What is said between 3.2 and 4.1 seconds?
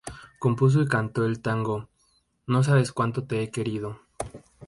te he querido".